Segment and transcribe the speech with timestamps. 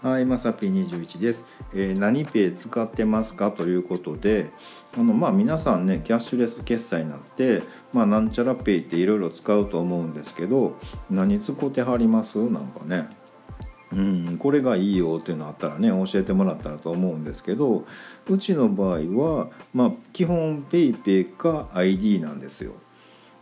[0.00, 4.52] はい、まさぴ21です、えー、何ペイ使ってますかということで、
[4.96, 10.76] あのまあ皆さんね、キャッシュレス決済になって、まあなんちゃらペイっていろいろ使うと思うんですけど、
[11.10, 12.38] 何使ってはります？
[12.38, 13.08] なんかね。
[13.92, 17.86] うん、これがいいよっていうのあったらね教えてもらったらと思うんですけど
[18.28, 22.74] うちの場合は、まあ、基本 PayPay か ID なんですよ。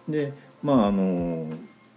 [0.08, 1.50] でまああの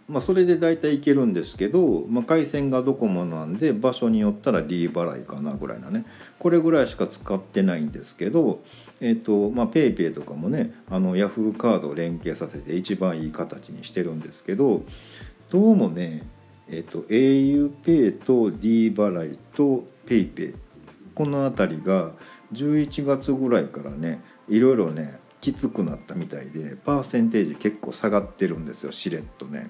[0.10, 6.04] まあ、それで大体いけるんですけど、まあ、回線がドコモなんで場所によったら D 払いかなぐらいなね
[6.40, 8.62] これぐらいしか使ってないんですけど
[9.02, 14.82] えっ、ー、とまあ PayPay とかもねあの Yahoo カードを連携させて一番いい形にしてるんですけど
[15.52, 16.24] どうもね
[16.68, 20.56] えっ、ー、と auPay と D 払いと PayPay
[21.14, 22.14] この辺りが
[22.54, 29.70] 11月ぐらいからねいろいろねきつくなったみたいでパーセンテージ結構下がってるんですよしれっとね。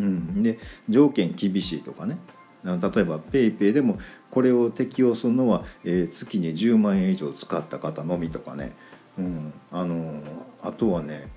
[0.00, 2.18] うん、で条件厳しいとかね。
[2.62, 3.98] 例えば PayPay でも
[4.30, 8.72] これを適用するのは、えー、月に10万円以上使った方のみとかね、
[9.18, 10.20] うん、あの
[10.62, 11.28] あとはね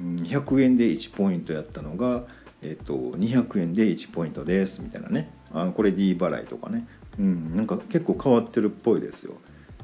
[0.00, 2.22] 100円で1ポイントやったのが、
[2.62, 5.32] えーと、200円で1ポイントですみたいなね。
[5.52, 6.86] あのこれ D 払いとかね、
[7.18, 9.34] うん、なんか結構変わってるっぽいですよ。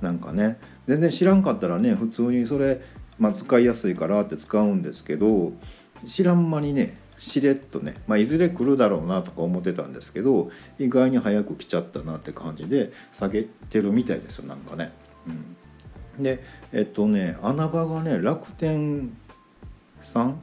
[0.01, 0.59] なんかね。
[0.87, 2.81] 全然知らんかったらね普通にそれ、
[3.19, 5.53] まあ、使いやすいからって使うんですけど
[6.07, 14.93] 知らん間にねしれっとね、まあ、いずれ来るだろうなとか思ってたんですけど意外に早く来ちゃったなって感じで下げてるみたいですよなんかね。
[16.17, 19.17] うん、でえっとね穴場がね楽天
[20.03, 20.41] さん？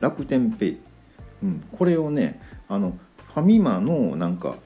[0.00, 0.78] 楽天ペイ、
[1.42, 2.98] うん、これをねあの
[3.34, 4.56] ファミマのなんか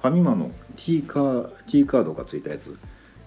[0.00, 2.78] ファミマの T カ T カードがついたやつ。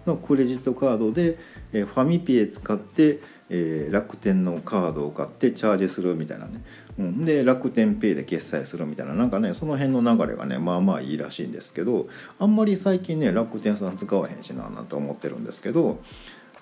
[0.05, 1.37] のクレジットカードで、
[1.73, 6.63] えファミピエ使って、え、楽天のカードを買ってチャージするみたいなね、
[6.97, 9.13] うん、で楽天ペイで決済するみたいな。
[9.13, 12.07] なんかねその辺の流れがねまあまあいいらしいんですけど
[12.39, 15.99] あんまり最近ね楽天さん使わへんしななんて思ってるんですけど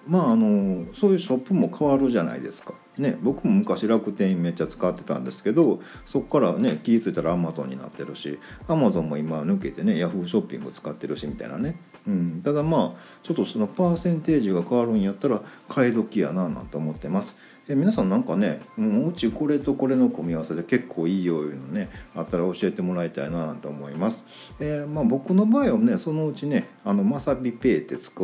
[0.07, 2.73] まああのそういうショップも変わるじゃないですか。
[2.99, 17.37] ね、僕も昔楽天めっちゃ使ってたんですけどそこからね気付いたらアマゾンになってるしアマゾンも今抜けてねヤフーショッピング使ってるしみたいなね、うん、ただまあちょっとそのパーセンテージが変わるんやったら買い時やななんて思ってます。
[17.69, 24.23] え皆さんなんかね、うん、うちこれとこれの組み合わせで結構いいよいうのねあったら教えてもらいたいななんて思います。
[24.59, 28.23] えー、まあ、僕の場合はねそのうちねあのまさびペイって作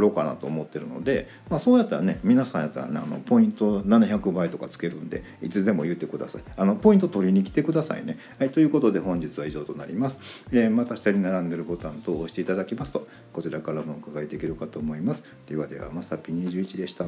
[0.00, 6.42] ろうかなと思ってるので、まあ、そうやったらね皆さんやったらねあのポイント700倍とかつけるんでいつでも言ってください。
[6.56, 8.18] あのポイント取りに来てくださいね。
[8.38, 10.18] はい、ということで本日は以上となります。
[10.52, 15.24] えー、また下に並んでるボタンと押していただきますとこちらからもお伺いできるかと思います。
[15.46, 17.06] ではではまさぴ21でした。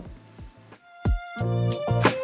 [1.41, 2.20] Thank you.